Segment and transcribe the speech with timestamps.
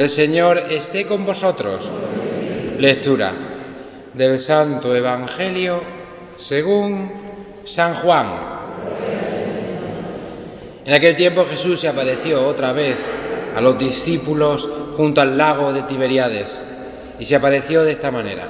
[0.00, 1.92] El Señor esté con vosotros.
[2.78, 3.34] Lectura
[4.14, 5.82] del Santo Evangelio
[6.38, 7.12] según
[7.66, 8.28] San Juan.
[10.86, 12.96] En aquel tiempo Jesús se apareció otra vez
[13.54, 14.66] a los discípulos
[14.96, 16.62] junto al lago de Tiberiades
[17.18, 18.48] y se apareció de esta manera.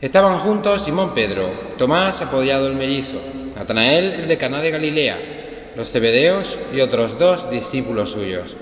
[0.00, 3.18] Estaban juntos Simón Pedro, Tomás apoyado el mellizo,
[3.56, 5.18] Natanael el de Caná de Galilea,
[5.74, 8.54] los cebedeos y otros dos discípulos suyos.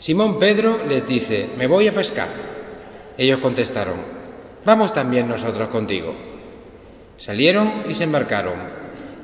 [0.00, 2.28] Simón Pedro les dice, me voy a pescar.
[3.18, 4.00] Ellos contestaron,
[4.64, 6.14] vamos también nosotros contigo.
[7.18, 8.54] Salieron y se embarcaron,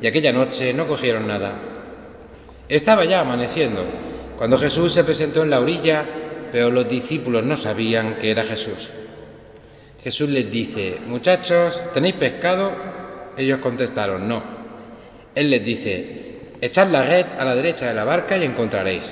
[0.02, 1.54] y aquella noche no cogieron nada.
[2.68, 3.86] Estaba ya amaneciendo,
[4.36, 6.04] cuando Jesús se presentó en la orilla,
[6.52, 8.90] pero los discípulos no sabían que era Jesús.
[10.04, 12.72] Jesús les dice, muchachos, ¿tenéis pescado?
[13.38, 14.42] Ellos contestaron, no.
[15.34, 19.10] Él les dice, echad la red a la derecha de la barca y encontraréis.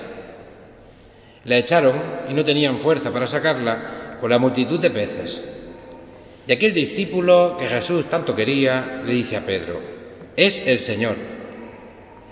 [1.44, 1.94] La echaron
[2.28, 5.44] y no tenían fuerza para sacarla por la multitud de peces.
[6.46, 9.80] Y aquel discípulo que Jesús tanto quería le dice a Pedro,
[10.36, 11.16] es el Señor.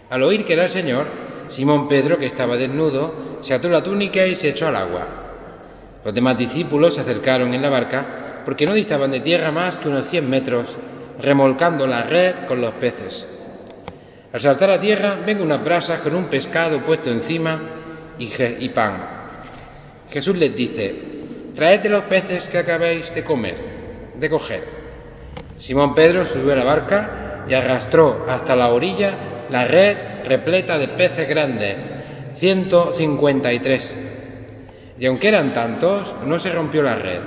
[0.08, 1.06] Al oír que era el Señor,
[1.48, 5.06] Simón Pedro, que estaba desnudo, se ató la túnica y se echó al agua.
[6.04, 9.88] Los demás discípulos se acercaron en la barca porque no distaban de tierra más que
[9.88, 10.74] unos cien metros,
[11.20, 13.28] remolcando la red con los peces.
[14.32, 17.60] Al saltar a tierra ven unas brasas con un pescado puesto encima
[18.60, 19.04] y, pan.
[20.10, 20.94] Jesús les dice,
[21.54, 23.56] traed los peces que acabáis de comer,
[24.14, 24.64] de coger.
[25.56, 30.88] Simón Pedro subió a la barca y arrastró hasta la orilla la red repleta de
[30.88, 31.76] peces grandes,
[32.34, 33.96] 153.
[34.98, 37.20] Y aunque eran tantos, no se rompió la red.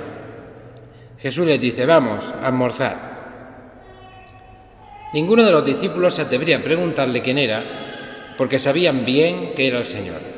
[1.18, 3.16] Jesús les dice, vamos a almorzar.
[5.12, 7.62] Ninguno de los discípulos se atrevía a preguntarle quién era,
[8.36, 10.35] porque sabían bien que era el Señor.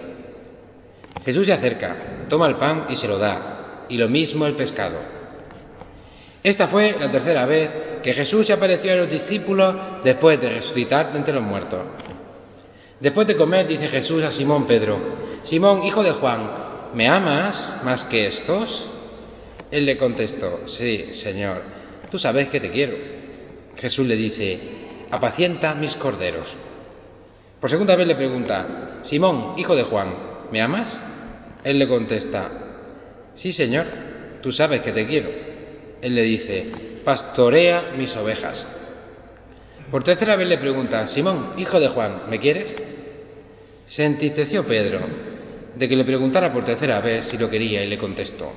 [1.29, 1.95] Jesús se acerca,
[2.31, 4.97] toma el pan y se lo da, y lo mismo el pescado.
[6.43, 7.69] Esta fue la tercera vez
[8.03, 11.81] que Jesús se apareció a los discípulos después de resucitar de entre los muertos.
[12.99, 14.97] Después de comer, dice Jesús a Simón Pedro,
[15.45, 16.51] Simón, hijo de Juan,
[16.95, 18.89] ¿me amas más que estos?
[19.71, 21.61] Él le contestó, sí, Señor,
[22.11, 22.97] tú sabes que te quiero.
[23.77, 24.59] Jesús le dice,
[25.11, 26.49] apacienta mis corderos.
[27.61, 30.15] Por segunda vez le pregunta, Simón, hijo de Juan,
[30.51, 30.99] ¿me amas?
[31.69, 32.49] Él le contesta,
[33.35, 33.85] sí, Señor,
[34.41, 35.29] tú sabes que te quiero.
[36.01, 36.65] Él le dice,
[37.05, 38.67] pastorea mis ovejas.
[39.91, 42.75] Por tercera vez le pregunta, Simón, hijo de Juan, ¿me quieres?
[43.87, 45.01] Se entristeció Pedro
[45.77, 48.51] de que le preguntara por tercera vez si lo quería y le contestó,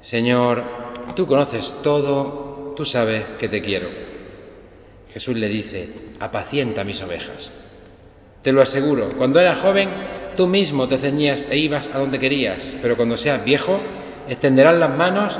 [0.00, 0.64] Señor,
[1.14, 3.86] tú conoces todo, tú sabes que te quiero.
[5.12, 7.52] Jesús le dice, apacienta mis ovejas.
[8.42, 9.88] Te lo aseguro, cuando eras joven,
[10.36, 13.80] tú mismo te ceñías e ibas a donde querías, pero cuando seas viejo,
[14.28, 15.38] extenderás las manos,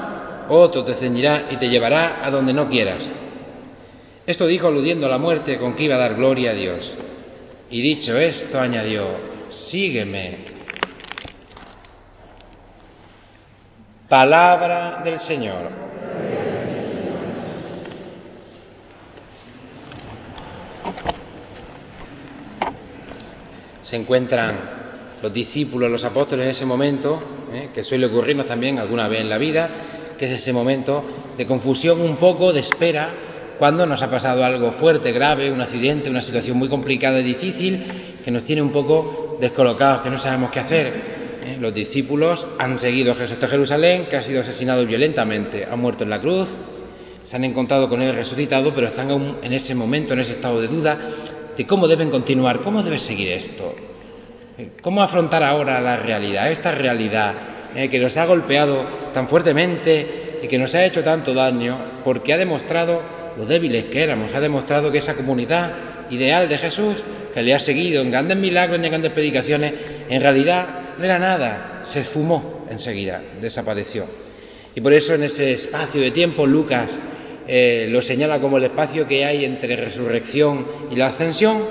[0.48, 3.08] otro te ceñirá y te llevará a donde no quieras.
[4.26, 6.94] Esto dijo aludiendo a la muerte con que iba a dar gloria a Dios.
[7.70, 9.06] Y dicho esto, añadió,
[9.50, 10.38] sígueme.
[14.08, 15.70] Palabra del Señor.
[23.82, 24.81] Se encuentran
[25.22, 27.22] los discípulos, los apóstoles en ese momento,
[27.52, 27.68] ¿eh?
[27.72, 29.70] que suele ocurrirnos también alguna vez en la vida,
[30.18, 31.04] que es ese momento
[31.38, 33.10] de confusión un poco, de espera,
[33.58, 37.84] cuando nos ha pasado algo fuerte, grave, un accidente, una situación muy complicada y difícil,
[38.24, 40.86] que nos tiene un poco descolocados, que no sabemos qué hacer.
[41.46, 41.56] ¿eh?
[41.60, 46.02] Los discípulos han seguido a Jesús de Jerusalén, que ha sido asesinado violentamente, ha muerto
[46.02, 46.48] en la cruz,
[47.22, 50.60] se han encontrado con él resucitado, pero están aún en ese momento, en ese estado
[50.60, 50.98] de duda
[51.56, 53.72] de cómo deben continuar, cómo debe seguir esto.
[54.82, 57.34] Cómo afrontar ahora la realidad, esta realidad
[57.74, 57.88] ¿eh?
[57.88, 62.38] que nos ha golpeado tan fuertemente y que nos ha hecho tanto daño, porque ha
[62.38, 63.02] demostrado
[63.36, 65.72] lo débiles que éramos, ha demostrado que esa comunidad
[66.10, 67.02] ideal de Jesús,
[67.32, 69.72] que le ha seguido en grandes milagros y en grandes predicaciones,
[70.08, 70.66] en realidad
[70.98, 74.06] no era nada, se esfumó enseguida, desapareció.
[74.74, 76.90] Y por eso en ese espacio de tiempo Lucas
[77.46, 81.62] eh, lo señala como el espacio que hay entre resurrección y la ascensión.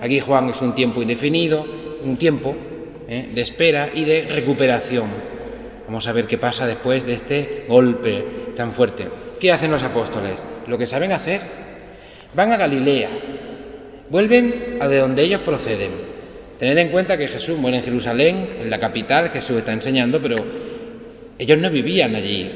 [0.00, 1.66] Aquí Juan es un tiempo indefinido,
[2.04, 2.54] un tiempo
[3.08, 5.08] eh, de espera y de recuperación.
[5.86, 8.24] Vamos a ver qué pasa después de este golpe
[8.54, 9.06] tan fuerte.
[9.40, 10.44] ¿Qué hacen los apóstoles?
[10.66, 11.40] Lo que saben hacer.
[12.34, 13.08] Van a Galilea,
[14.10, 15.92] vuelven a de donde ellos proceden,
[16.58, 20.36] Tened en cuenta que Jesús muere en Jerusalén, en la capital, Jesús está enseñando, pero
[21.38, 22.50] ellos no vivían allí.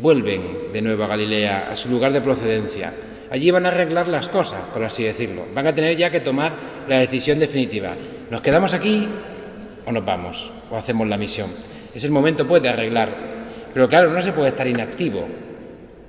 [0.00, 2.92] Vuelven de nuevo a Galilea, a su lugar de procedencia.
[3.32, 5.46] Allí van a arreglar las cosas, por así decirlo.
[5.54, 6.52] Van a tener ya que tomar
[6.86, 7.94] la decisión definitiva.
[8.28, 9.08] ¿Nos quedamos aquí
[9.86, 11.48] o nos vamos, o hacemos la misión.
[11.94, 13.08] Es el momento pues de arreglar.
[13.72, 15.26] Pero claro, no se puede estar inactivo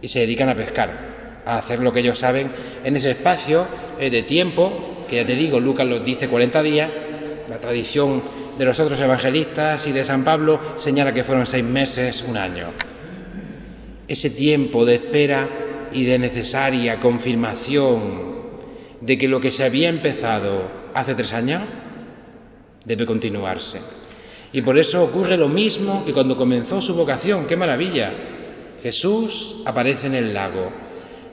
[0.01, 2.51] y se dedican a pescar, a hacer lo que ellos saben
[2.83, 3.65] en ese espacio
[4.01, 6.91] eh, de tiempo, que ya te digo, Lucas los dice 40 días,
[7.47, 8.21] la tradición
[8.57, 12.67] de los otros evangelistas y de San Pablo señala que fueron seis meses, un año.
[14.09, 15.47] Ese tiempo de espera
[15.93, 18.33] y de necesaria confirmación
[19.01, 20.63] de que lo que se había empezado
[20.93, 21.63] hace tres años
[22.85, 23.79] debe continuarse.
[24.51, 27.47] Y por eso ocurre lo mismo que cuando comenzó su vocación.
[27.47, 28.11] ¡Qué maravilla!
[28.81, 30.69] Jesús aparece en el lago,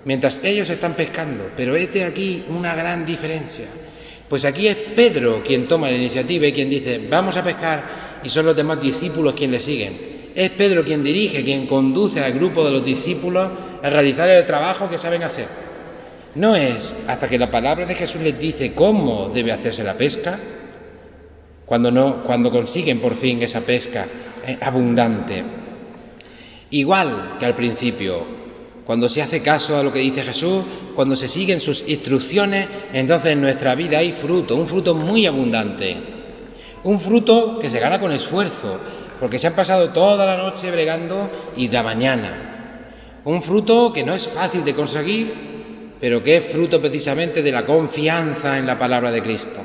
[0.05, 1.51] mientras ellos están pescando.
[1.57, 3.67] Pero este aquí una gran diferencia.
[4.29, 8.31] Pues aquí es Pedro quien toma la iniciativa y quien dice, vamos a pescar, y
[8.31, 10.20] son los demás discípulos quienes le siguen.
[10.41, 13.47] Es Pedro quien dirige, quien conduce al grupo de los discípulos
[13.83, 15.45] a realizar el trabajo que saben hacer.
[16.35, 20.39] No es hasta que la palabra de Jesús les dice cómo debe hacerse la pesca,
[21.67, 24.07] cuando, no, cuando consiguen por fin esa pesca
[24.47, 25.45] eh, abundante.
[26.71, 28.25] Igual que al principio,
[28.87, 30.65] cuando se hace caso a lo que dice Jesús,
[30.97, 35.99] cuando se siguen sus instrucciones, entonces en nuestra vida hay fruto, un fruto muy abundante,
[36.83, 38.81] un fruto que se gana con esfuerzo,
[39.21, 43.21] porque se han pasado toda la noche bregando y la mañana.
[43.25, 45.35] Un fruto que no es fácil de conseguir,
[46.01, 49.61] pero que es fruto precisamente de la confianza en la palabra de Cristo.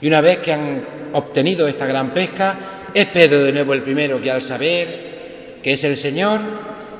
[0.00, 2.58] Y una vez que han obtenido esta gran pesca,
[2.92, 6.40] es Pedro de nuevo el primero que al saber que es el Señor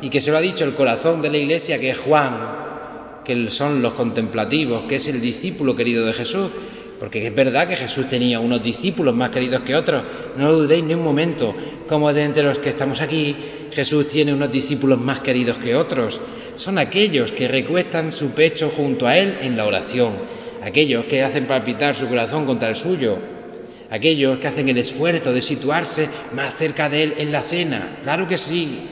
[0.00, 2.64] y que se lo ha dicho el corazón de la iglesia, que es Juan,
[3.24, 6.50] que son los contemplativos, que es el discípulo querido de Jesús,
[6.98, 10.02] porque es verdad que Jesús tenía unos discípulos más queridos que otros,
[10.36, 11.54] no lo dudéis ni un momento,
[11.88, 13.36] como de entre los que estamos aquí,
[13.72, 16.20] Jesús tiene unos discípulos más queridos que otros,
[16.56, 20.12] son aquellos que recuestan su pecho junto a Él en la oración,
[20.62, 23.18] aquellos que hacen palpitar su corazón contra el suyo,
[23.90, 28.28] aquellos que hacen el esfuerzo de situarse más cerca de Él en la cena, claro
[28.28, 28.88] que sí.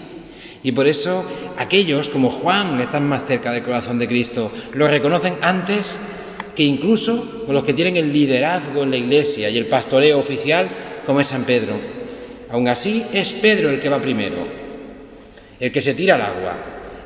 [0.65, 1.25] Y por eso
[1.59, 5.99] aquellos como Juan están más cerca del corazón de Cristo, lo reconocen antes
[6.55, 10.69] que incluso los que tienen el liderazgo en la iglesia y el pastoreo oficial
[11.07, 11.75] como es San Pedro.
[12.51, 14.47] Aún así es Pedro el que va primero,
[15.59, 16.57] el que se tira al agua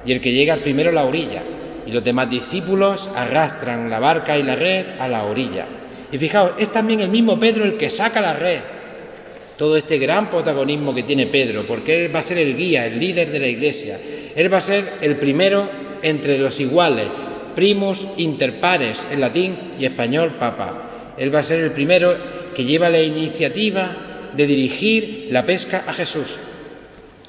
[0.05, 1.43] y el que llega primero a la orilla,
[1.87, 5.67] y los demás discípulos arrastran la barca y la red a la orilla.
[6.11, 8.61] Y fijaos, es también el mismo Pedro el que saca la red.
[9.57, 12.99] Todo este gran protagonismo que tiene Pedro, porque él va a ser el guía, el
[12.99, 13.99] líder de la iglesia.
[14.35, 15.69] Él va a ser el primero
[16.03, 17.07] entre los iguales,
[17.57, 21.15] primus inter pares en latín y español papa.
[21.19, 22.15] Él va a ser el primero
[22.55, 23.97] que lleva la iniciativa
[24.37, 26.37] de dirigir la pesca a Jesús.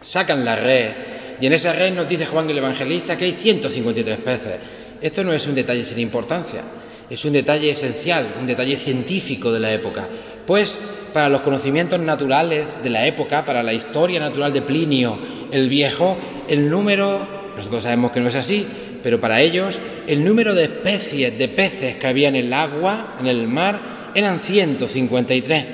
[0.02, 0.92] Sacan la red
[1.40, 4.54] y en esa red nos dice Juan el Evangelista que hay 153 peces.
[5.02, 6.62] Esto no es un detalle sin importancia,
[7.10, 10.08] es un detalle esencial, un detalle científico de la época.
[10.46, 10.82] Pues
[11.14, 15.20] para los conocimientos naturales de la época, para la historia natural de Plinio
[15.52, 16.18] el Viejo,
[16.50, 18.66] el número, nosotros sabemos que no es así,
[19.04, 23.28] pero para ellos el número de especies de peces que había en el agua, en
[23.28, 25.66] el mar, eran 153.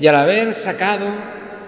[0.00, 1.06] Y al haber sacado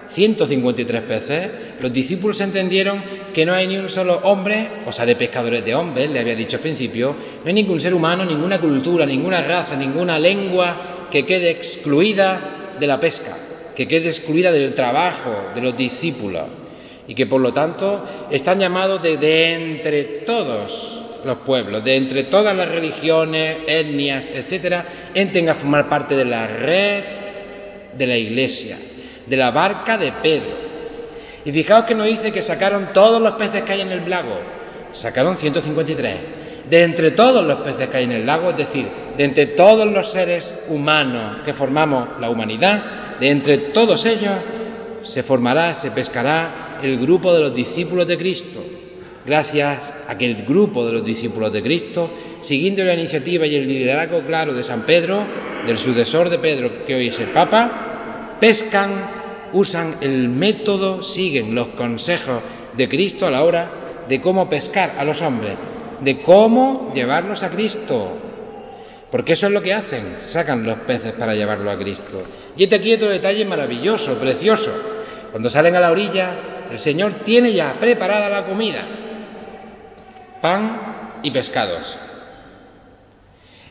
[0.09, 3.03] 153 peces, los discípulos entendieron
[3.33, 6.35] que no hay ni un solo hombre, o sea, de pescadores de hombres, le había
[6.35, 11.25] dicho al principio, no hay ningún ser humano, ninguna cultura, ninguna raza, ninguna lengua que
[11.25, 13.37] quede excluida de la pesca,
[13.75, 16.45] que quede excluida del trabajo de los discípulos
[17.07, 22.25] y que por lo tanto están llamados de, de entre todos los pueblos, de entre
[22.25, 27.05] todas las religiones, etnias, etcétera, entren a formar parte de la red
[27.97, 28.77] de la iglesia
[29.31, 30.51] de la barca de Pedro.
[31.45, 34.39] Y fijaos que nos dice que sacaron todos los peces que hay en el lago.
[34.93, 36.15] Sacaron 153.
[36.69, 38.87] De entre todos los peces que hay en el lago, es decir,
[39.17, 42.85] de entre todos los seres humanos que formamos la humanidad,
[43.19, 44.35] de entre todos ellos
[45.03, 48.63] se formará, se pescará el grupo de los discípulos de Cristo.
[49.31, 52.11] Gracias a que el grupo de los discípulos de Cristo,
[52.41, 55.23] siguiendo la iniciativa y el liderazgo claro de San Pedro,
[55.69, 58.91] del sucesor de Pedro, que hoy es el Papa, pescan
[59.53, 62.43] usan el método, siguen los consejos
[62.77, 63.71] de Cristo a la hora
[64.09, 65.53] de cómo pescar a los hombres,
[66.01, 68.09] de cómo llevarlos a Cristo.
[69.13, 72.21] Porque eso es lo que hacen, sacan los peces para llevarlo a Cristo.
[72.57, 74.73] Y este aquí otro detalle maravilloso, precioso.
[75.31, 76.37] Cuando salen a la orilla,
[76.69, 78.89] el Señor tiene ya preparada la comida,
[80.41, 81.97] pan y pescados.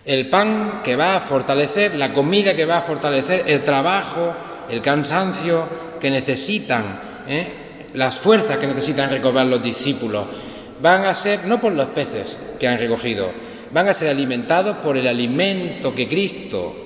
[0.05, 4.33] El pan que va a fortalecer, la comida que va a fortalecer el trabajo
[4.69, 5.67] el cansancio
[5.99, 6.83] que necesitan,
[7.27, 7.47] ¿eh?
[7.93, 10.27] las fuerzas que necesitan recobrar los discípulos,
[10.81, 13.31] van a ser no por los peces que han recogido,
[13.71, 16.85] van a ser alimentados por el alimento que Cristo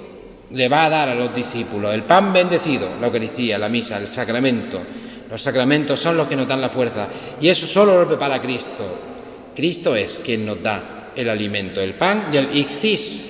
[0.52, 4.08] le va a dar a los discípulos el pan bendecido, la Eucaristía, la misa, el
[4.08, 4.82] sacramento.
[5.30, 7.08] Los sacramentos son los que nos dan la fuerza
[7.42, 9.13] y eso solo lo prepara Cristo.
[9.56, 13.30] Cristo es quien nos da el alimento, el pan y el ixis.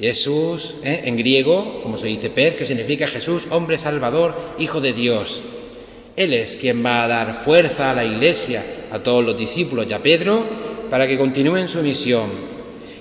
[0.00, 1.02] Jesús, ¿eh?
[1.06, 5.42] en griego, como se dice pez, que significa Jesús, hombre salvador, hijo de Dios.
[6.14, 9.94] Él es quien va a dar fuerza a la iglesia, a todos los discípulos y
[9.94, 10.46] Pedro,
[10.88, 12.30] para que continúen su misión.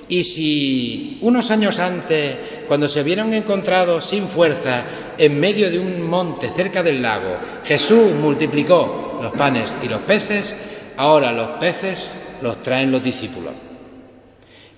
[0.09, 2.35] Y si unos años antes,
[2.67, 4.85] cuando se hubieran encontrado sin fuerza
[5.17, 10.53] en medio de un monte cerca del lago, Jesús multiplicó los panes y los peces,
[10.95, 12.09] ahora los peces
[12.41, 13.53] los traen los discípulos.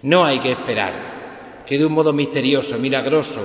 [0.01, 3.41] No hay que esperar que de un modo misterioso, milagroso,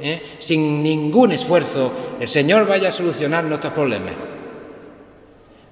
[0.00, 0.20] ¿eh?
[0.38, 4.14] sin ningún esfuerzo, el Señor vaya a solucionar nuestros problemas.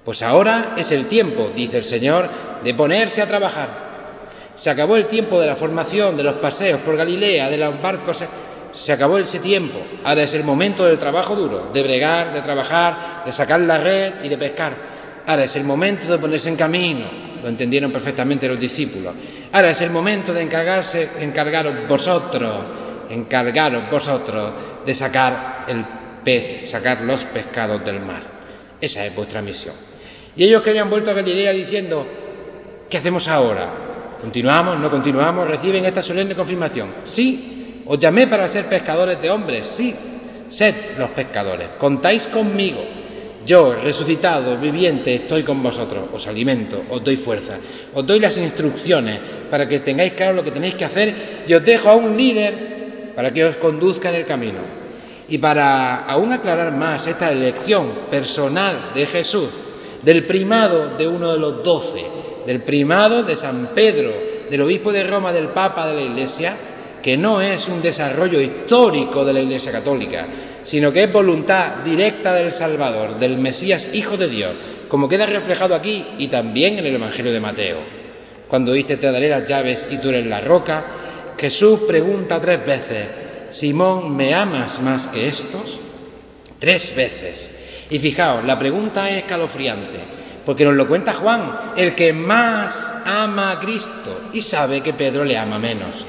[0.03, 2.29] Pues ahora es el tiempo, dice el Señor,
[2.63, 3.89] de ponerse a trabajar.
[4.55, 8.23] Se acabó el tiempo de la formación, de los paseos por Galilea, de los barcos.
[8.73, 9.79] Se acabó ese tiempo.
[10.03, 14.13] Ahora es el momento del trabajo duro, de bregar, de trabajar, de sacar la red
[14.23, 14.75] y de pescar.
[15.27, 17.28] Ahora es el momento de ponerse en camino.
[17.41, 19.13] Lo entendieron perfectamente los discípulos.
[19.51, 22.65] Ahora es el momento de encargarse, encargaros vosotros,
[23.09, 24.51] encargaros vosotros
[24.85, 25.85] de sacar el
[26.23, 28.21] pez, sacar los pescados del mar.
[28.81, 29.75] Esa es vuestra misión.
[30.35, 32.05] Y ellos que habían vuelto a Galilea diciendo,
[32.89, 33.69] ¿qué hacemos ahora?
[34.21, 34.79] ¿Continuamos?
[34.79, 35.47] ¿No continuamos?
[35.47, 36.93] ¿Reciben esta solemne confirmación?
[37.05, 37.83] Sí.
[37.85, 39.67] ¿Os llamé para ser pescadores de hombres?
[39.67, 39.95] Sí.
[40.49, 41.69] Sed los pescadores.
[41.77, 42.81] Contáis conmigo.
[43.45, 46.09] Yo, resucitado, viviente, estoy con vosotros.
[46.13, 47.57] Os alimento, os doy fuerza,
[47.93, 49.19] os doy las instrucciones
[49.49, 51.13] para que tengáis claro lo que tenéis que hacer
[51.47, 54.59] y os dejo a un líder para que os conduzca en el camino.
[55.29, 59.49] Y para aún aclarar más esta elección personal de Jesús
[60.01, 62.03] del primado de uno de los doce,
[62.45, 64.11] del primado de San Pedro,
[64.49, 66.55] del obispo de Roma, del Papa de la Iglesia,
[67.01, 70.27] que no es un desarrollo histórico de la Iglesia Católica,
[70.63, 74.53] sino que es voluntad directa del Salvador, del Mesías Hijo de Dios,
[74.87, 77.77] como queda reflejado aquí y también en el Evangelio de Mateo.
[78.47, 80.85] Cuando dice te daré las llaves y tú eres la roca,
[81.37, 83.07] Jesús pregunta tres veces,
[83.49, 85.79] Simón, ¿me amas más que estos?
[86.59, 87.51] Tres veces.
[87.89, 89.99] Y fijaos, la pregunta es escalofriante,
[90.45, 95.23] porque nos lo cuenta Juan, el que más ama a Cristo y sabe que Pedro
[95.23, 96.05] le ama menos.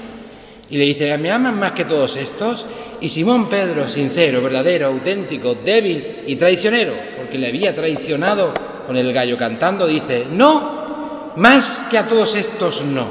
[0.71, 2.65] Y le dice, ¿me aman más que todos estos?
[3.01, 8.55] Y Simón Pedro, sincero, verdadero, auténtico, débil y traicionero, porque le había traicionado
[8.87, 13.09] con el gallo cantando, dice, no, más que a todos estos no.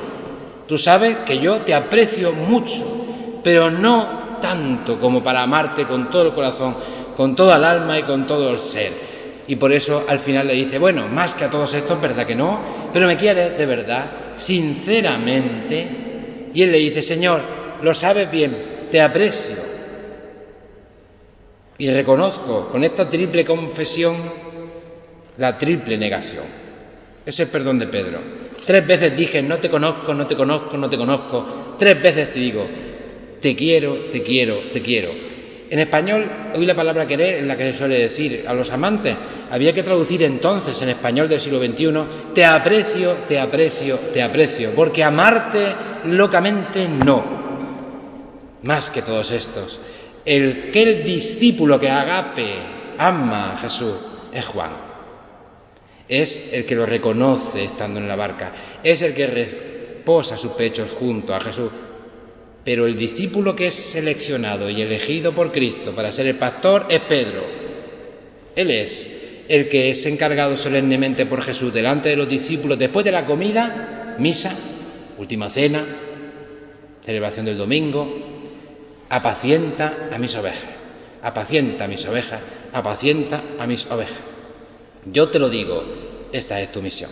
[0.68, 6.28] Tú sabes que yo te aprecio mucho, pero no tanto como para amarte con todo
[6.28, 6.78] el corazón,
[7.18, 8.94] con toda el alma y con todo el ser.
[9.48, 12.36] Y por eso al final le dice, bueno, más que a todos estos, ¿verdad que
[12.36, 12.62] no?
[12.94, 16.09] Pero me quiere de verdad, sinceramente.
[16.53, 17.41] Y él le dice, Señor,
[17.82, 18.56] lo sabes bien,
[18.89, 19.56] te aprecio.
[21.77, 24.15] Y reconozco con esta triple confesión
[25.38, 26.44] la triple negación.
[27.25, 28.20] Ese es el perdón de Pedro.
[28.65, 31.75] Tres veces dije, no te conozco, no te conozco, no te conozco.
[31.79, 32.68] Tres veces te digo,
[33.39, 35.12] te quiero, te quiero, te quiero.
[35.69, 39.15] En español, hoy la palabra querer es la que se suele decir a los amantes.
[39.51, 44.71] Había que traducir entonces en español del siglo XXI, te aprecio, te aprecio, te aprecio,
[44.75, 45.59] porque amarte
[46.05, 47.23] locamente no.
[48.63, 49.79] Más que todos estos.
[50.25, 52.49] El que el discípulo que agape
[52.97, 53.93] ama a Jesús
[54.33, 54.71] es Juan.
[56.07, 58.53] Es el que lo reconoce estando en la barca.
[58.83, 61.69] Es el que reposa sus pechos junto a Jesús
[62.69, 66.99] pero el discípulo que es seleccionado y elegido por Cristo para ser el pastor es
[66.99, 67.41] Pedro.
[68.55, 73.11] Él es el que es encargado solemnemente por Jesús delante de los discípulos después de
[73.11, 74.53] la comida, misa,
[75.17, 75.83] última cena,
[77.01, 78.07] celebración del domingo,
[79.09, 80.69] apacienta a mis ovejas,
[81.23, 82.39] apacienta a mis ovejas,
[82.71, 84.19] apacienta a mis ovejas.
[85.05, 85.83] Yo te lo digo,
[86.31, 87.09] esta es tu misión.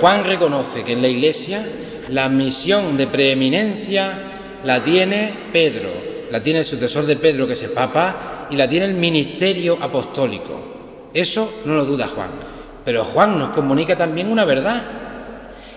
[0.00, 1.66] Juan reconoce que en la iglesia
[2.10, 4.29] la misión de preeminencia
[4.64, 5.90] la tiene Pedro,
[6.30, 9.78] la tiene el sucesor de Pedro, que es el Papa, y la tiene el ministerio
[9.80, 11.10] apostólico.
[11.12, 12.30] Eso no lo duda Juan.
[12.84, 14.82] Pero Juan nos comunica también una verdad,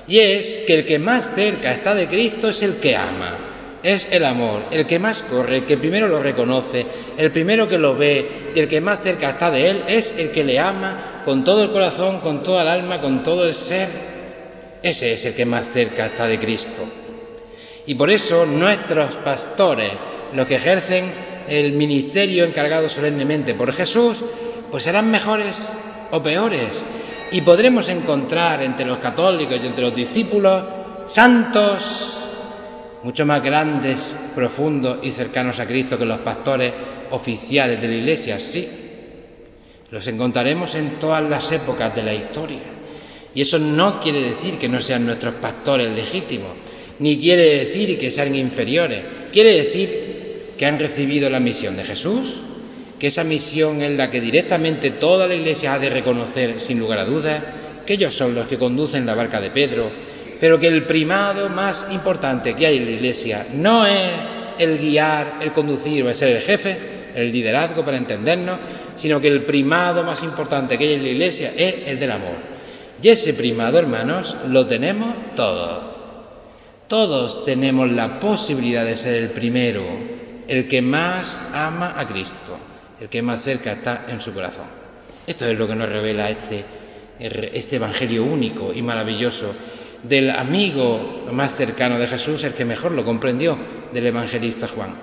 [0.08, 4.08] y es que el que más cerca está de Cristo es el que ama, es
[4.12, 6.86] el amor, el que más corre, el que primero lo reconoce,
[7.18, 10.32] el primero que lo ve y el que más cerca está de Él es el
[10.32, 13.88] que le ama con todo el corazón, con toda el alma, con todo el ser.
[14.82, 16.84] Ese es el que más cerca está de Cristo.
[17.86, 19.92] Y por eso nuestros pastores,
[20.34, 21.14] los que ejercen
[21.48, 24.24] el ministerio encargado solemnemente por Jesús,
[24.72, 25.74] pues serán mejores
[26.12, 26.86] o peores.
[27.32, 30.64] Y podremos encontrar entre los católicos y entre los discípulos
[31.08, 32.20] santos
[33.04, 36.74] mucho más grandes, profundos y cercanos a Cristo que los pastores
[37.12, 38.68] oficiales de la Iglesia, sí.
[39.90, 42.62] Los encontraremos en todas las épocas de la historia.
[43.36, 46.52] Y eso no quiere decir que no sean nuestros pastores legítimos,
[47.00, 49.04] ni quiere decir que sean inferiores.
[49.32, 52.36] Quiere decir que han recibido la misión de Jesús,
[53.00, 57.00] que esa misión es la que directamente toda la Iglesia ha de reconocer sin lugar
[57.00, 57.44] a dudas,
[57.86, 59.90] que ellos son los que conducen la barca de Pedro,
[60.40, 64.12] pero que el primado más importante que hay en la Iglesia no es
[64.60, 66.78] el guiar, el conducir o el ser el jefe,
[67.16, 68.60] el liderazgo para entendernos,
[68.96, 72.36] sino que el primado más importante que hay en la Iglesia es el del amor.
[73.02, 75.93] Y ese primado, hermanos, lo tenemos todos.
[76.94, 79.84] Todos tenemos la posibilidad de ser el primero,
[80.48, 82.56] el que más ama a Cristo,
[83.02, 84.68] el que más cerca está en su corazón.
[85.26, 86.64] Esto es lo que nos revela este,
[87.20, 89.56] este Evangelio único y maravilloso
[90.04, 93.58] del amigo más cercano de Jesús, el que mejor lo comprendió,
[93.92, 94.94] del evangelista Juan.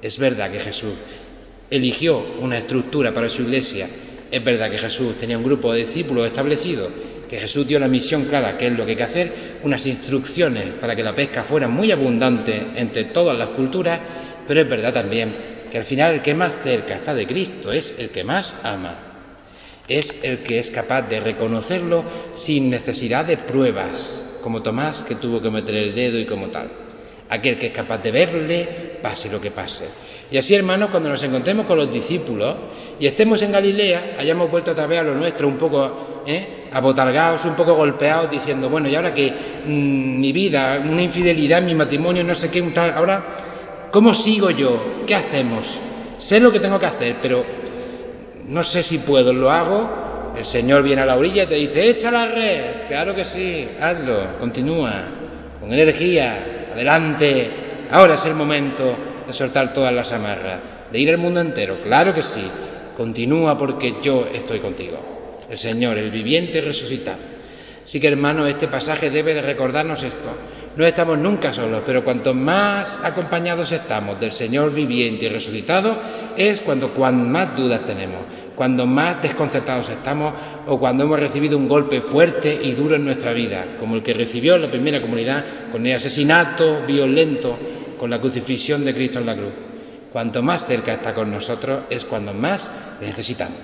[0.00, 0.94] Es verdad que Jesús
[1.68, 3.88] eligió una estructura para su iglesia,
[4.34, 6.88] es verdad que Jesús tenía un grupo de discípulos establecido,
[7.30, 10.72] que Jesús dio la misión clara, que es lo que hay que hacer, unas instrucciones
[10.80, 14.00] para que la pesca fuera muy abundante entre todas las culturas,
[14.46, 15.32] pero es verdad también
[15.70, 18.98] que al final el que más cerca está de Cristo es el que más ama,
[19.86, 25.40] es el que es capaz de reconocerlo sin necesidad de pruebas, como Tomás que tuvo
[25.40, 26.70] que meter el dedo y como tal.
[27.30, 28.68] Aquel que es capaz de verle,
[29.00, 29.84] pase lo que pase.
[30.30, 32.54] Y así, hermanos, cuando nos encontremos con los discípulos
[32.98, 36.68] y estemos en Galilea, hayamos vuelto otra vez a lo nuestro un poco ¿eh?
[36.72, 41.74] abotargados, un poco golpeados, diciendo, bueno, y ahora que mm, mi vida, una infidelidad, mi
[41.74, 43.22] matrimonio, no sé qué, un tal, ahora,
[43.90, 45.02] ¿cómo sigo yo?
[45.06, 45.76] ¿Qué hacemos?
[46.18, 47.44] Sé lo que tengo que hacer, pero
[48.48, 50.04] no sé si puedo, lo hago
[50.36, 52.88] el Señor viene a la orilla y te dice, echa la red.
[52.88, 54.92] Claro que sí, hazlo, continúa,
[55.60, 57.50] con energía, adelante.
[57.90, 60.60] Ahora es el momento de soltar todas las amarras,
[60.92, 61.78] de ir al mundo entero.
[61.84, 62.44] Claro que sí,
[62.96, 64.98] continúa porque yo estoy contigo.
[65.50, 67.34] El Señor, el viviente resucitado.
[67.84, 70.30] Así que hermano, este pasaje debe de recordarnos esto.
[70.76, 75.96] No estamos nunca solos, pero cuanto más acompañados estamos del Señor viviente y resucitado,
[76.36, 78.22] es cuando, cuando más dudas tenemos,
[78.56, 80.34] cuando más desconcertados estamos
[80.66, 84.14] o cuando hemos recibido un golpe fuerte y duro en nuestra vida, como el que
[84.14, 87.56] recibió la primera comunidad con el asesinato violento,
[87.98, 89.52] con la crucifixión de Cristo en la cruz.
[90.12, 93.58] Cuanto más cerca está con nosotros es cuando más le necesitamos.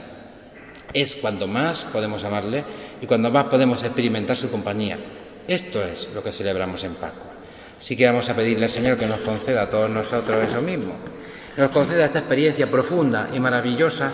[0.92, 2.64] Es cuando más podemos amarle
[3.00, 4.98] y cuando más podemos experimentar su compañía.
[5.46, 7.30] Esto es lo que celebramos en Pascua.
[7.78, 10.94] Así que vamos a pedirle al Señor que nos conceda a todos nosotros eso mismo.
[11.56, 14.10] Nos conceda esta experiencia profunda y maravillosa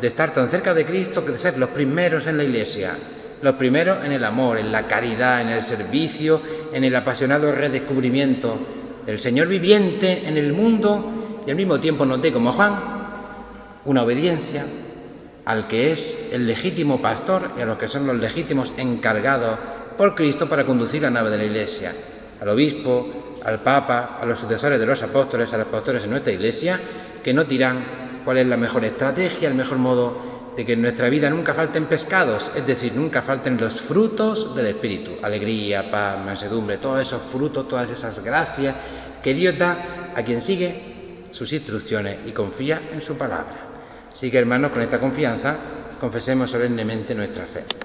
[0.00, 2.96] de estar tan cerca de Cristo que de ser los primeros en la Iglesia,
[3.42, 6.40] los primeros en el amor, en la caridad, en el servicio,
[6.72, 8.79] en el apasionado redescubrimiento
[9.10, 12.78] del Señor viviente en el mundo y al mismo tiempo noté como Juan
[13.84, 14.64] una obediencia
[15.44, 19.58] al que es el legítimo pastor y a los que son los legítimos encargados
[19.98, 21.92] por Cristo para conducir la nave de la Iglesia,
[22.40, 26.32] al obispo, al papa, a los sucesores de los apóstoles, a los pastores en nuestra
[26.32, 26.78] Iglesia,
[27.24, 31.08] que no dirán cuál es la mejor estrategia, el mejor modo de que en nuestra
[31.08, 36.78] vida nunca falten pescados, es decir, nunca falten los frutos del Espíritu, alegría, paz, mansedumbre,
[36.78, 38.74] todos esos frutos, todas esas gracias
[39.22, 43.68] que Dios da a quien sigue sus instrucciones y confía en su palabra.
[44.12, 45.56] Así que hermanos, con esta confianza
[46.00, 47.64] confesemos solemnemente nuestra fe.